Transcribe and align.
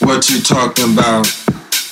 What 0.00 0.30
you 0.30 0.40
talking 0.40 0.92
about? 0.92 1.26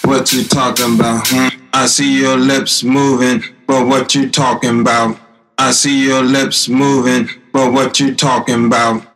What 0.05 0.33
you 0.33 0.45
talking 0.45 0.95
about? 0.95 1.27
Hmm? 1.27 1.48
I 1.73 1.87
see 1.87 2.20
your 2.20 2.37
lips 2.37 2.84
moving, 2.84 3.42
but 3.66 3.87
what 3.87 4.14
you 4.14 4.30
talking 4.30 4.80
about? 4.80 5.19
I 5.58 5.72
see 5.72 6.06
your 6.06 6.22
lips 6.22 6.69
moving, 6.69 7.28
but 7.53 7.72
what 7.72 7.98
you 7.98 8.14
talking 8.14 8.67
about? 8.67 9.16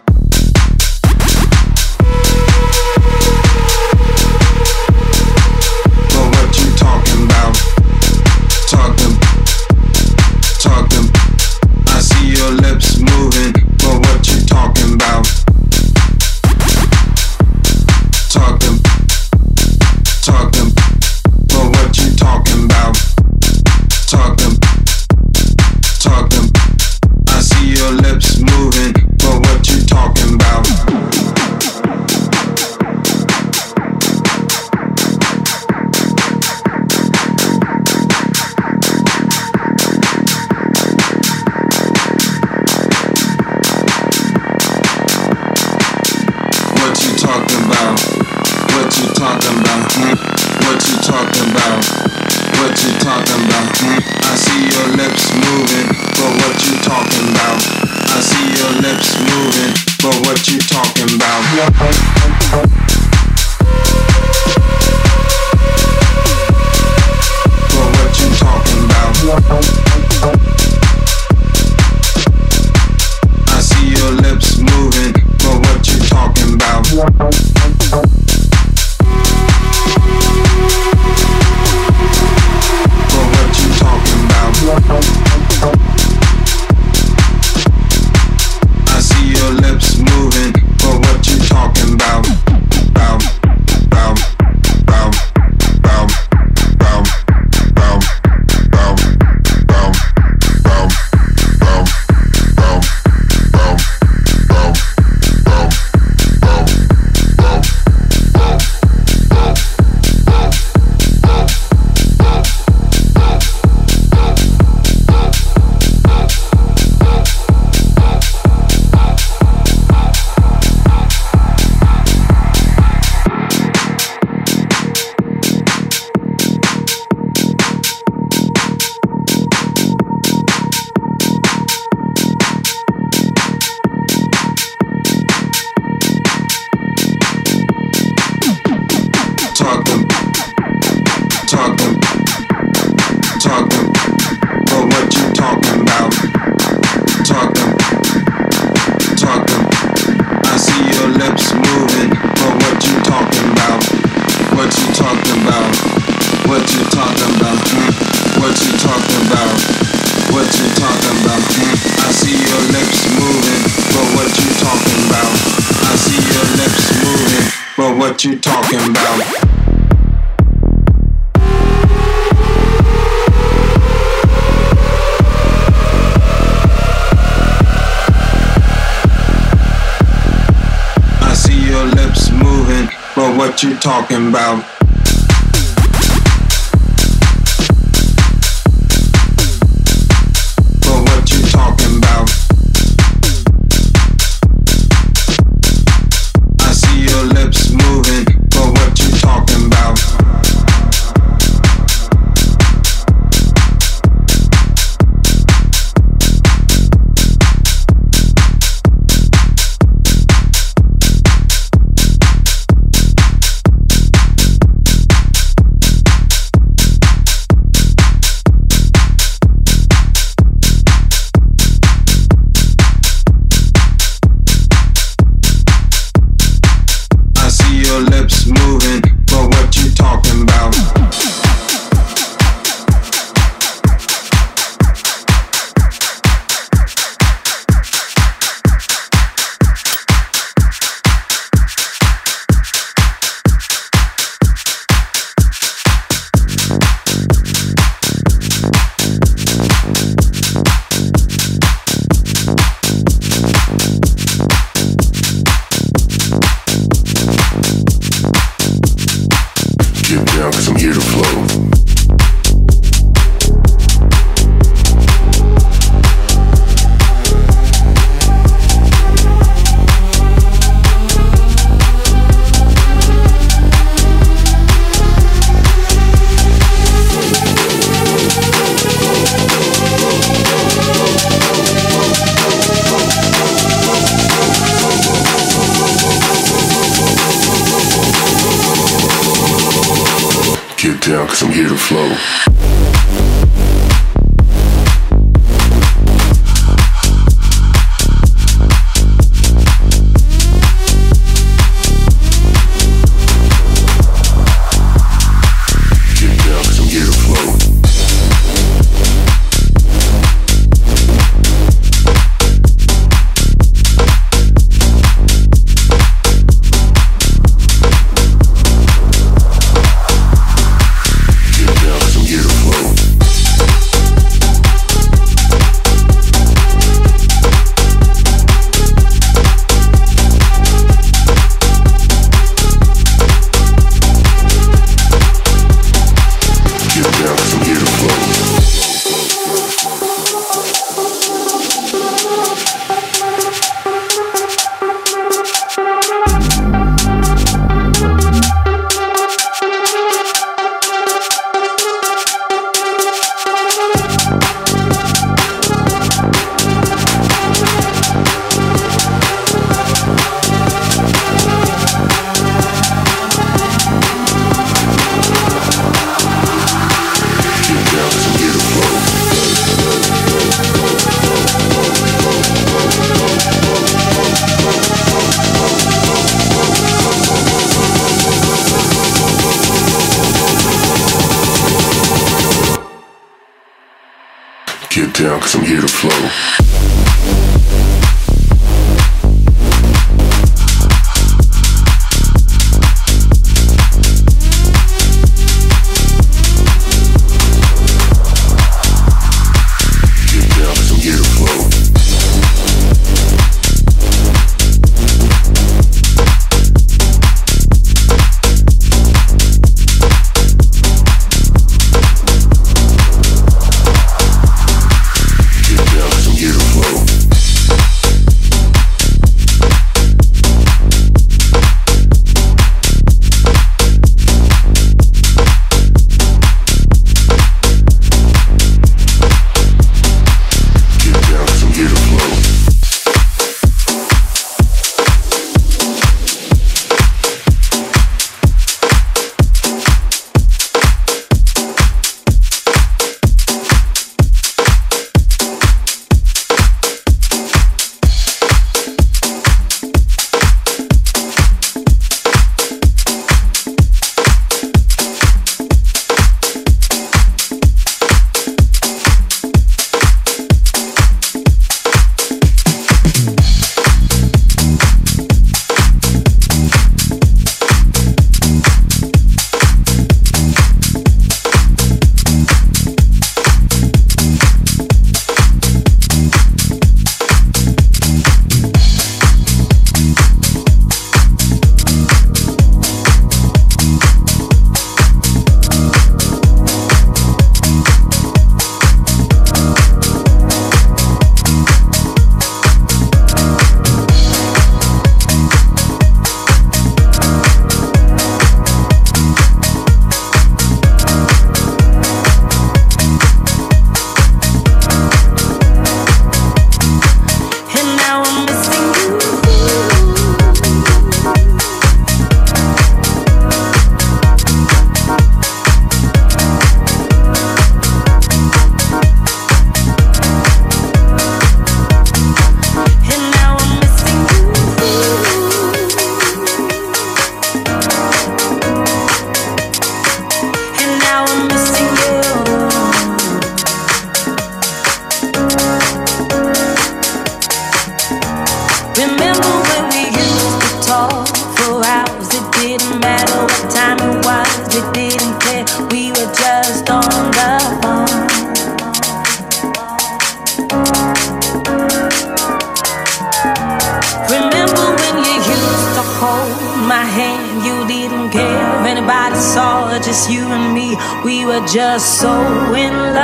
Just 560.21 560.29
you 560.29 560.45
and 560.51 560.73
me. 560.73 560.95
We 561.23 561.45
were 561.45 561.65
just 561.67 562.19
so 562.19 562.31
in 562.75 562.93
love. 562.93 563.21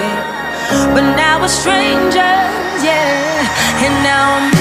Yeah. 0.00 0.94
But 0.94 1.16
now 1.16 1.40
we're 1.40 1.48
strangers, 1.48 2.14
yeah. 2.84 3.84
And 3.84 4.02
now 4.02 4.36
I'm 4.38 4.57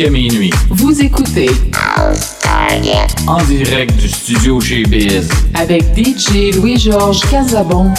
jusqu'à 0.00 0.10
minuit. 0.10 0.50
Vous 0.70 1.02
écoutez 1.02 1.50
en 3.26 3.42
direct 3.44 3.96
du 3.96 4.08
studio 4.08 4.60
chez 4.60 4.82
Biz 4.82 5.28
avec 5.54 5.82
DJ 5.96 6.54
Louis-Georges 6.56 7.20
Casabon. 7.30 7.92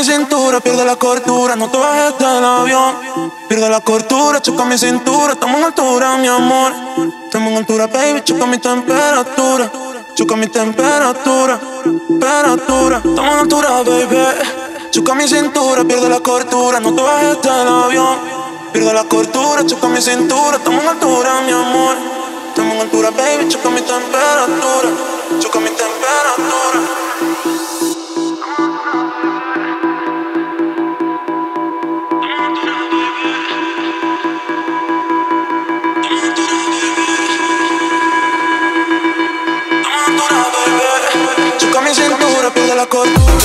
Mi 0.00 0.06
cintura, 0.06 0.60
pierde 0.60 0.82
la 0.82 0.96
cordura, 0.96 1.56
no 1.56 1.68
te 1.68 1.76
bajes 1.76 2.16
del 2.16 2.42
avión. 2.42 2.94
Pierde 3.48 3.68
la 3.68 3.82
cordura, 3.82 4.40
choca 4.40 4.64
mi 4.64 4.78
cintura, 4.78 5.34
estamos 5.34 5.58
en 5.58 5.64
altura, 5.64 6.16
mi 6.16 6.26
amor. 6.26 6.72
Estamos 7.24 7.52
en 7.52 7.58
altura, 7.58 7.86
baby, 7.86 8.22
choca 8.24 8.46
mi 8.46 8.56
temperatura. 8.56 9.70
Choca 10.14 10.36
mi 10.36 10.46
temperatura, 10.46 11.60
temperatura, 11.84 12.96
estamos 13.04 13.32
en 13.34 13.38
altura, 13.40 13.82
baby. 13.82 14.16
Choca 14.90 15.14
mi 15.14 15.28
cintura, 15.28 15.84
pierde 15.84 16.08
la 16.08 16.20
cordura, 16.20 16.80
no 16.80 16.94
te 16.94 17.02
bajes 17.02 17.42
del 17.42 17.68
avión. 17.68 18.18
Pierde 18.72 18.94
la 18.94 19.04
cordura, 19.04 19.66
choca 19.66 19.86
mi 19.88 20.00
cintura, 20.00 20.56
estamos 20.56 20.82
en 20.82 20.88
altura, 20.88 21.42
mi 21.42 21.52
amor. 21.52 21.96
Estamos 22.48 22.74
en 22.74 22.80
altura, 22.80 23.10
baby, 23.10 23.48
choca 23.48 23.68
mi 23.68 23.82
temperatura. 23.82 24.88
Choca 25.40 25.60
mi 25.60 25.68
temperatura. 25.68 27.59
Go. 42.90 43.39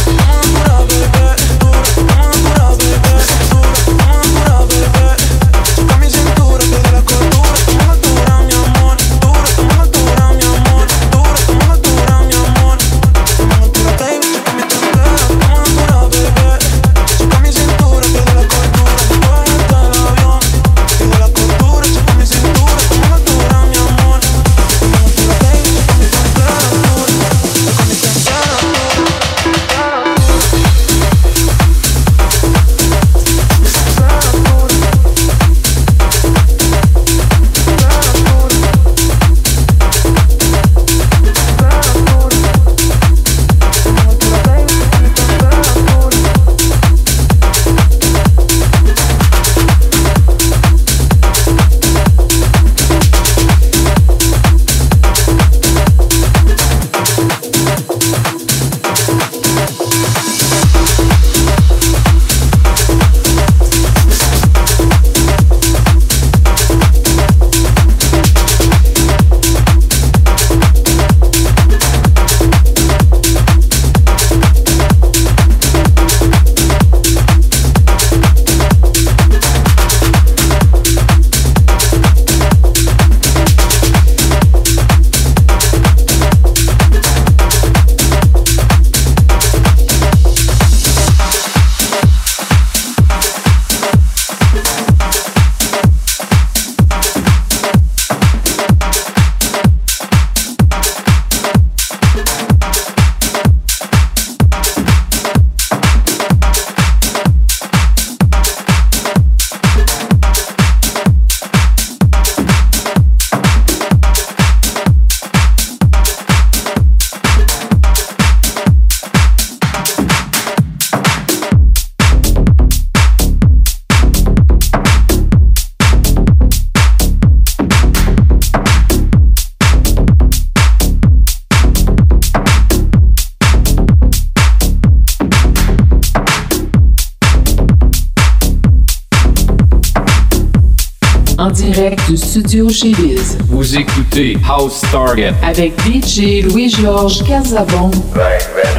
La 141.89 141.95
cordura 141.95 142.17
studio 142.17 142.69
chez 142.69 142.93
Biz. 142.93 143.37
Vous 143.47 143.77
écoutez 143.77 144.37
House 144.47 144.81
Target 144.91 145.33
avec 145.43 145.73
DJ 145.81 146.43
Louis-Georges 146.43 147.23
Casabon. 147.23 147.91
20, 148.13 148.21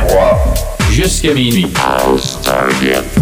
23. 0.09 0.55
jusqu'à 0.91 1.33
minuit. 1.33 1.69
House 1.77 2.39
Target. 2.43 3.16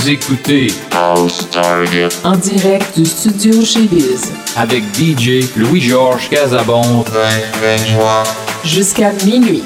Vous 0.00 0.08
écoutez. 0.08 0.68
En 2.24 2.36
direct 2.36 2.98
du 2.98 3.04
studio 3.04 3.62
chez 3.62 3.82
Biz. 3.82 4.32
avec 4.56 4.82
DJ 4.94 5.44
Louis-Georges 5.56 6.30
Casabon. 6.30 6.80
20, 6.80 7.04
20 7.60 7.76
juin. 7.84 8.22
Jusqu'à 8.64 9.12
minuit. 9.26 9.62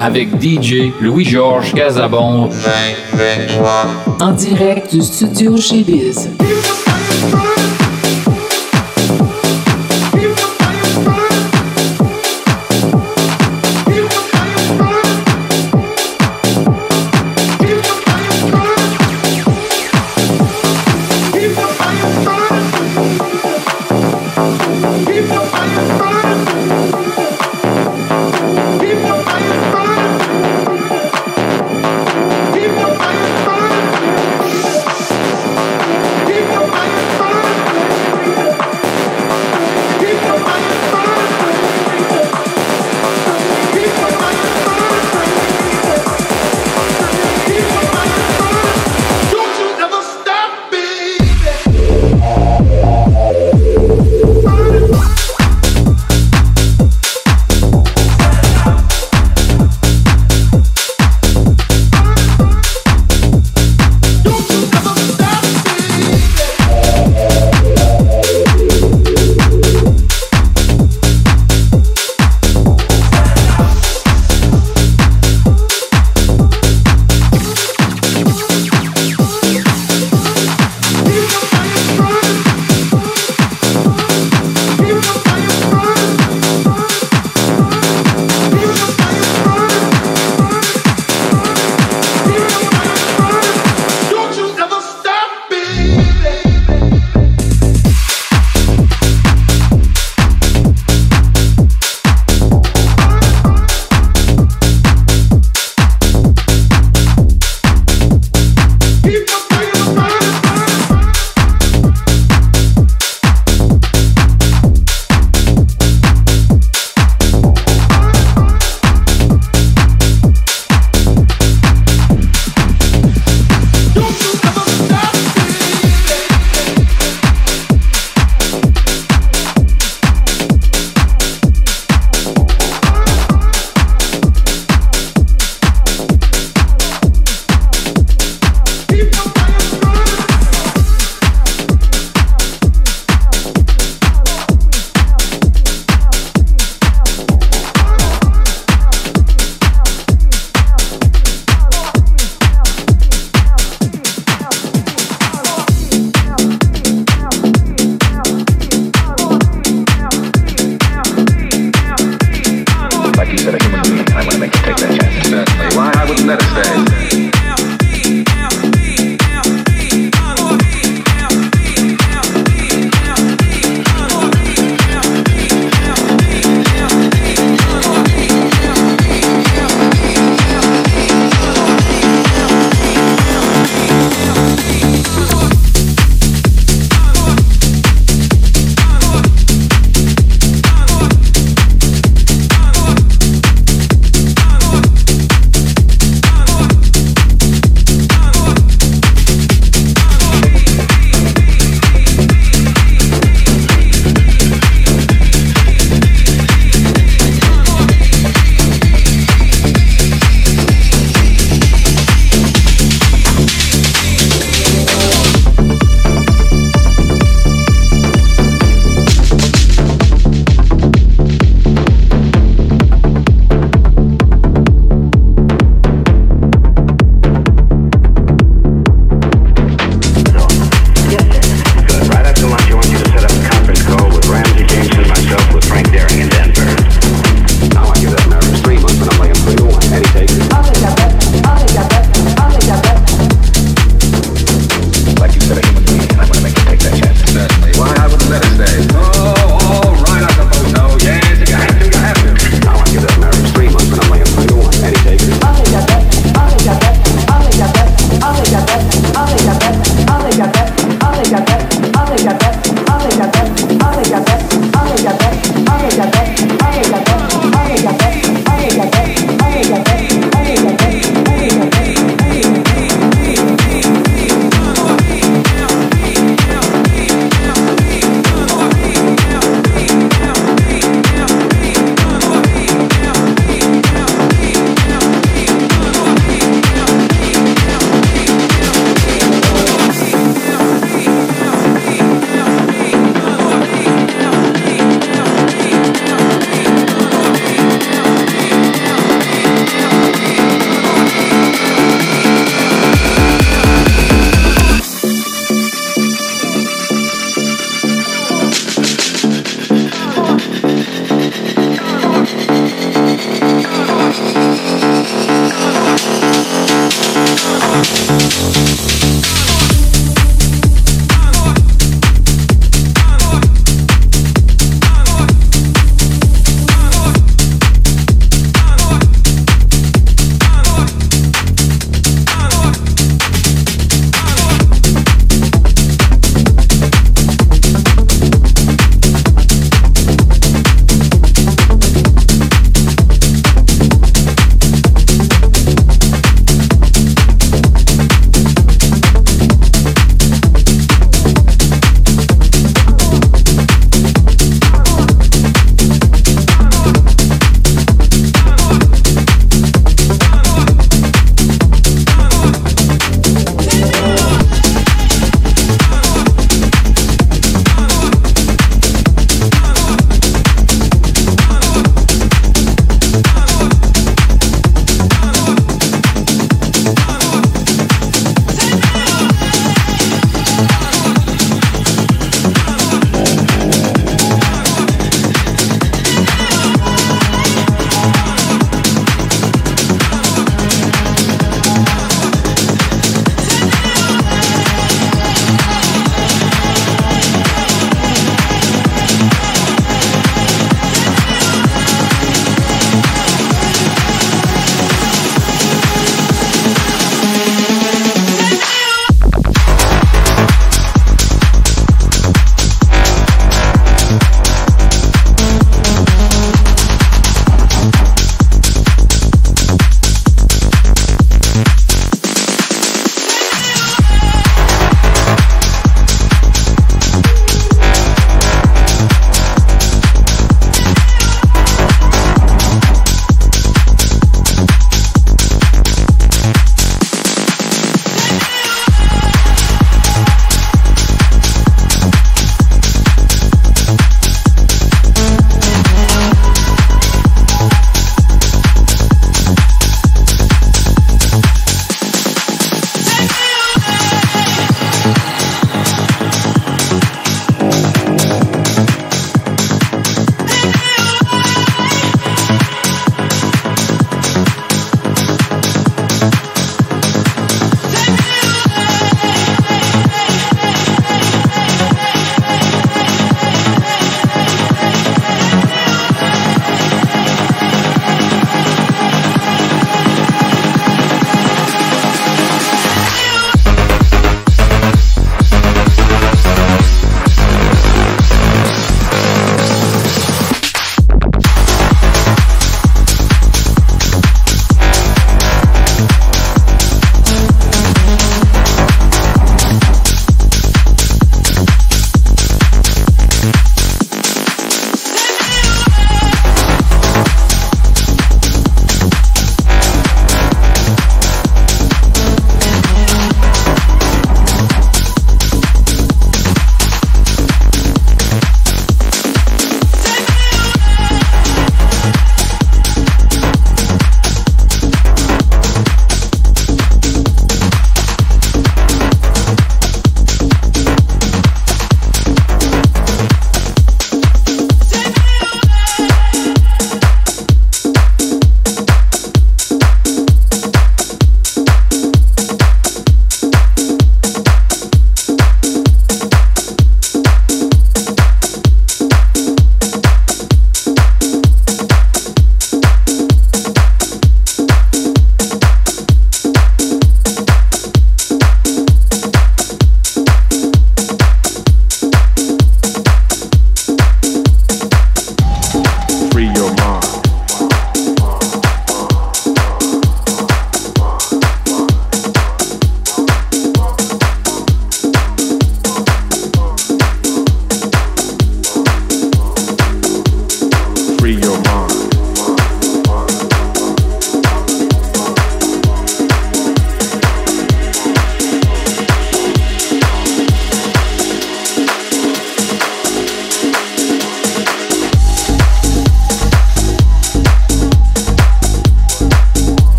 avec 0.00 0.28
DJ 0.40 0.92
Louis-Georges 1.00 1.74
Casabon 1.74 2.50
en 4.20 4.32
direct 4.32 4.94
du 4.94 5.02
studio 5.02 5.56
chez 5.56 5.82
Biz. 5.82 6.28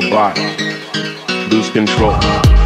Your 0.00 0.10
body 0.10 0.42
lose 1.48 1.70
control. 1.70 2.65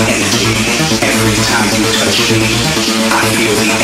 energy. 2.11 2.35
I 3.09 3.25
feel 3.35 3.55
the 3.55 3.80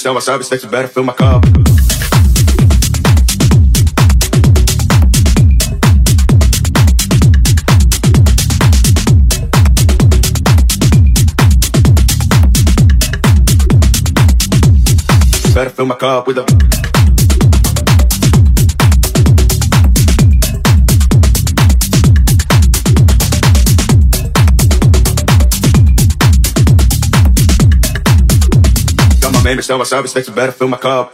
sabe, 0.00 0.42
you 0.62 0.68
better 0.70 0.88
fill 0.88 1.04
my 1.04 1.12
cup. 1.12 1.42
Better 15.54 15.70
fill 15.70 15.84
my 15.84 15.96
cup 15.96 16.26
with 16.26 16.38
a 16.38 16.69
my 29.50 29.54
name 29.54 29.58
is 29.58 29.68
Noah 29.68 29.84
Savage, 29.84 30.12
takes 30.12 30.28
a 30.28 30.30
better 30.30 30.52
fill 30.52 30.68
my 30.68 30.76
cup. 30.76 31.12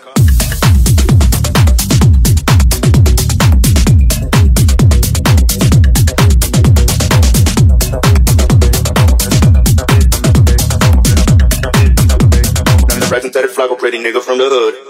Represented 13.10 13.50
flag, 13.52 13.78
pretty 13.78 13.96
nigga 13.96 14.20
from 14.20 14.36
the 14.36 14.48
hood. 14.50 14.85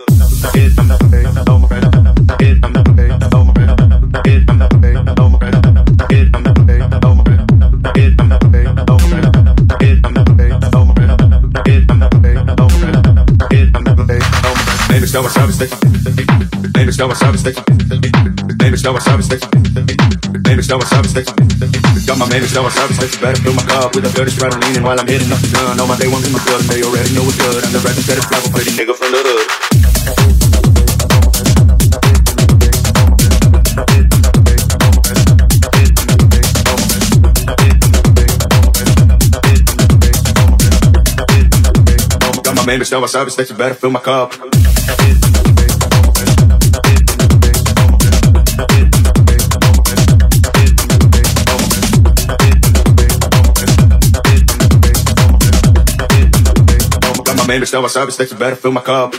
Está 17.16 17.30
uma 18.90 19.00
chave 19.00 19.22
stick. 19.22 19.42
Name 20.44 20.60
está 20.60 20.76
uma 20.76 20.84
chave 20.86 21.08
stick. 21.08 21.26
Got 22.06 22.18
my 22.18 22.26
está 22.36 22.60
uma 22.60 22.70
chave 22.70 22.94
stick. 22.94 23.18
Better 23.20 23.40
fill 23.40 23.54
my 23.54 23.62
cup 23.62 23.96
with 23.96 24.04
a 24.04 24.10
dirty 24.12 24.30
straddle 24.30 24.60
leaning 24.60 24.82
while 24.82 25.00
I'm 25.00 25.06
hitting 25.08 25.32
up 25.32 25.40
the 25.40 25.48
gun. 25.48 25.80
All 25.80 25.86
my 25.86 25.96
day 25.96 26.08
ones 26.08 26.26
in 26.26 26.32
my 26.32 26.44
blood 26.44 26.60
they 26.68 26.82
already 26.82 27.14
know 27.14 27.24
it's 27.24 27.38
good. 27.38 27.64
I'm 27.64 27.72
the 27.72 27.78
red 27.80 27.96
instead 27.96 28.18
of 28.18 28.24
flag, 28.26 28.44
pretty 28.52 28.72
nigga 28.72 28.94
from 28.94 29.12
the 29.12 29.22
hood. 29.24 29.46
Man, 42.66 42.80
it's 42.80 42.90
now 42.90 42.98
my 42.98 43.06
service 43.06 43.36
that 43.36 43.48
you 43.48 43.56
better 43.56 43.74
fill 43.74 43.90
my 43.90 44.00
cup. 44.00 44.34
Man, 57.46 57.62
it's 57.62 57.72
now 57.72 57.80
my 57.80 57.88
service 57.88 58.16
that 58.16 58.30
you 58.30 58.36
better 58.36 58.56
fill 58.56 58.72
my 58.72 58.80
cup. 58.80 59.12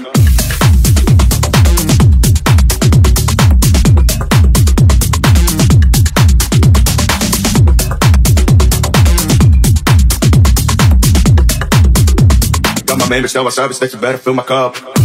Got 12.86 13.00
my 13.00 13.10
man, 13.10 13.24
it's 13.24 13.34
now 13.34 13.44
my 13.44 13.50
service 13.50 13.80
that 13.80 13.94
you 13.94 14.00
better 14.00 14.18
fill 14.18 14.34
my 14.34 14.44
cup. 14.44 14.97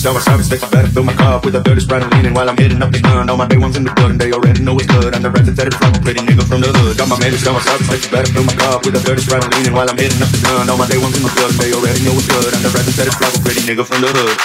Now 0.00 0.16
I 0.16 0.20
service 0.24 0.48
that 0.48 0.64
you 0.64 0.70
better 0.72 0.88
fill 0.88 1.04
my 1.04 1.12
cup 1.12 1.44
with 1.44 1.54
a 1.56 1.60
dirty 1.60 1.84
sprite 1.84 2.00
and 2.02 2.08
leaning 2.16 2.32
while 2.32 2.48
I'm 2.48 2.56
hitting 2.56 2.80
up 2.80 2.88
the 2.90 3.04
gun. 3.04 3.28
All 3.28 3.36
my 3.36 3.44
day 3.44 3.58
ones 3.60 3.76
in 3.76 3.84
the 3.84 3.92
building, 3.92 4.16
they 4.16 4.32
already 4.32 4.64
know 4.64 4.72
it's 4.80 4.88
good. 4.88 5.12
I'm 5.12 5.20
the 5.20 5.28
representative 5.28 5.76
from 5.76 5.92
a 5.92 6.00
pretty 6.00 6.24
nigga 6.24 6.40
from 6.48 6.64
the 6.64 6.72
hood. 6.72 6.96
Got 6.96 7.12
my 7.12 7.20
man, 7.20 7.36
now 7.44 7.52
I 7.52 7.60
service 7.60 7.88
that 7.92 8.00
you 8.00 8.08
better 8.08 8.32
fill 8.32 8.44
my 8.48 8.56
cup 8.56 8.86
with 8.86 8.96
a 8.96 9.02
dirty 9.04 9.20
sprite 9.20 9.44
and 9.44 9.52
leaning 9.52 9.76
while 9.76 9.90
I'm 9.90 10.00
hitting 10.00 10.22
up 10.24 10.32
the 10.32 10.40
gun. 10.40 10.72
All 10.72 10.80
my 10.80 10.88
day 10.88 10.96
ones 10.96 11.20
in 11.20 11.22
the 11.22 11.32
building, 11.36 11.60
they 11.60 11.76
already 11.76 12.00
know 12.00 12.16
it's 12.16 12.24
good. 12.32 12.48
I'm 12.48 12.64
the 12.64 12.72
representative 12.72 13.12
from 13.20 13.28
a 13.28 13.40
pretty 13.44 13.60
nigga 13.68 13.84
from 13.84 14.00
the 14.00 14.08
hood. 14.08 14.36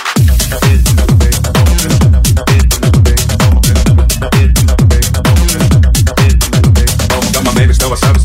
now 7.85 7.93
a 7.93 7.97
service 7.97 8.21
station. 8.21 8.24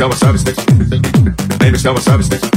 now 0.00 0.08
a 0.08 0.16
service 0.16 0.40
station. 0.40 0.64
Name 1.60 1.74
is 1.74 1.84
now 1.84 1.94
a 1.94 2.00
service 2.00 2.26
station. 2.26 2.50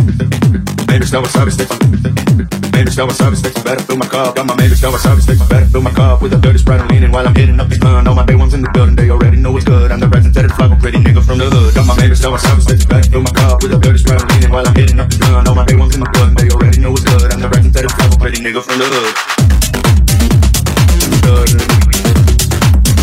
Name 0.88 1.02
is 1.02 1.12
now 1.14 1.22
a 1.22 3.14
service 3.14 3.40
station. 3.40 3.64
Better 3.64 3.84
fill 3.84 3.98
my 3.98 4.08
cup. 4.08 4.36
Got 4.36 4.48
my 4.48 4.56
name 4.56 4.72
is 4.72 4.82
now 4.82 4.96
a 4.96 4.98
service 4.98 5.26
station. 5.26 5.46
Better 5.48 5.66
fill 5.66 5.82
my 5.82 5.92
cup 5.92 6.22
with 6.22 6.34
a 6.34 6.38
dirty 6.38 6.58
sprite 6.58 6.82
and 6.82 6.90
leaning 6.90 7.12
while 7.12 7.28
I'm 7.28 7.36
hitting 7.36 7.60
up 7.60 7.70
the 7.70 7.78
gun. 7.78 8.08
All 8.08 8.16
my 8.16 8.26
day 8.26 8.36
ones 8.36 8.54
in 8.54 8.62
the 8.62 8.72
building, 8.74 8.96
they 8.96 9.10
already 9.10 9.38
know 9.38 9.56
it's 9.56 9.66
good. 9.66 9.92
I'm 9.92 10.00
the 10.00 10.08
representative 10.08 10.52
flag, 10.54 10.80
pretty 10.80 10.98
nigga 10.98 11.22
from 11.24 11.38
the 11.38 11.46
hood. 11.50 11.76
Got 11.76 11.86
my 11.86 11.96
name 11.98 12.12
is 12.12 12.24
now 12.24 12.34
a 12.34 12.40
service 12.40 12.64
station. 12.64 12.90
Better 12.90 13.12
fill 13.12 13.22
my 13.22 13.32
cup 13.32 13.62
with 13.62 13.74
a 13.74 13.78
dirty 13.78 14.00
sprite 14.00 14.22
and 14.22 14.32
leaning 14.32 14.52
while 14.52 14.66
I'm 14.66 14.74
hitting 14.74 15.00
up 15.00 15.10
the 15.10 15.18
gun. 15.20 15.48
All 15.48 15.56
my 15.56 15.66
day 15.66 15.76
ones 15.76 15.94
in 15.94 16.02
the 16.02 16.10
building, 16.10 16.36
they 16.42 16.50
already 16.50 16.80
know 16.80 16.94
it's 16.94 17.04
good. 17.04 17.34
I'm 17.34 17.42
the 17.42 17.50
representative 17.50 17.92
flag, 17.92 18.18
pretty 18.18 18.42
nigga 18.42 18.64
from 18.66 18.80
the 18.82 18.88
hood. 18.90 19.14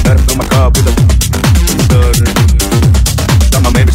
Better 0.03 0.23
fill 0.27 0.37
my 0.37 0.49
cup 0.49 0.75
with 0.75 0.91
a 0.91 1.14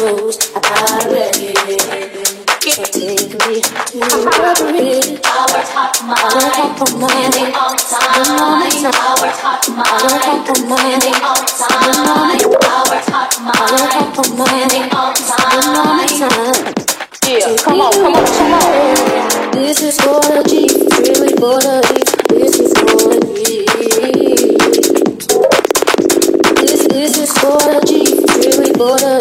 knows 0.00 0.36
about 0.56 1.04
reggae. 1.12 1.76
Take 2.60 2.80
me 2.96 3.16
to 3.16 3.28
the 3.28 4.56
bridge. 4.64 5.20
Our 5.20 5.60
top 6.76 6.92
mind, 6.96 7.34
standing 7.34 7.52
on 7.56 7.76
time. 8.40 8.96
Our 9.50 10.08
top 10.40 10.60
mind, 10.68 11.04
standing 11.04 11.20
on 11.20 11.40
time. 11.40 12.48
Our 12.80 13.76
top 14.14 14.28
mind, 14.38 14.72
standing 14.72 14.88
on 14.90 15.12
time. 16.08 16.64
Yeah, 17.28 17.56
come 17.62 17.80
on, 17.80 17.92
come 17.92 18.14
on, 18.14 18.24
come 18.24 18.52
on. 18.54 18.66
This 19.52 19.78
is 19.82 19.96
for 20.00 20.20
the 20.20 20.42
G, 20.48 20.52
really 21.04 21.34
for 21.36 21.60
the 21.60 21.76
G. 21.88 21.92
This 22.38 22.58
is 22.58 22.72
for 22.72 22.96
the 23.08 23.20
G. 23.36 23.66
This 26.88 27.16
is 27.18 27.32
for 27.38 27.58
the 27.58 27.80
G, 27.86 27.90
really 28.40 28.72
for 28.72 28.98
the 28.98 29.19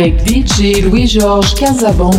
avec 0.00 0.26
DJ 0.26 0.82
Louis-Georges 0.82 1.54
Casabon. 1.54 2.10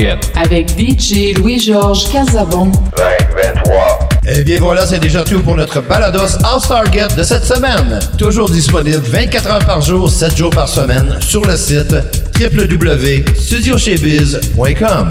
Target 0.00 0.18
avec 0.36 0.68
DJ 0.78 1.34
Louis-Georges 1.36 2.10
Casabon. 2.10 2.72
2023. 2.96 4.08
Eh 4.32 4.42
bien 4.44 4.58
voilà, 4.60 4.86
c'est 4.86 4.98
déjà 4.98 5.22
tout 5.24 5.40
pour 5.40 5.56
notre 5.56 5.80
balados 5.82 6.38
All 6.44 6.60
Star 6.60 6.90
Get 6.92 7.08
de 7.16 7.22
cette 7.22 7.44
semaine. 7.44 7.98
Toujours 8.16 8.48
disponible 8.48 9.02
24 9.04 9.50
heures 9.50 9.64
par 9.64 9.82
jour, 9.82 10.10
7 10.10 10.36
jours 10.36 10.50
par 10.50 10.68
semaine 10.68 11.16
sur 11.20 11.44
le 11.44 11.56
site 11.56 11.94
www.studiochebiz.com. 12.40 15.08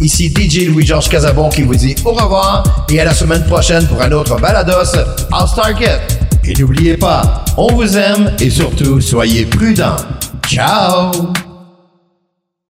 Ici 0.00 0.34
DJ 0.34 0.66
Louis-Georges 0.68 1.08
Casabon 1.08 1.48
qui 1.48 1.62
vous 1.62 1.76
dit 1.76 1.94
au 2.04 2.12
revoir 2.12 2.86
et 2.90 3.00
à 3.00 3.04
la 3.04 3.14
semaine 3.14 3.44
prochaine 3.44 3.86
pour 3.86 4.02
un 4.02 4.10
autre 4.12 4.40
balados 4.40 4.96
All 5.32 5.48
Star 5.48 5.78
Get. 5.78 6.00
Et 6.44 6.54
n'oubliez 6.54 6.96
pas, 6.96 7.44
on 7.56 7.72
vous 7.72 7.96
aime 7.96 8.32
et 8.40 8.50
surtout 8.50 9.00
soyez 9.00 9.46
prudents. 9.46 9.94
Ciao! 10.48 11.32